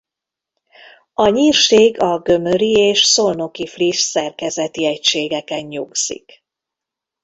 [1.13, 6.43] A Nyírség a Gömöri és Szolnoki–flis szerkezeti egységeken nyugszik.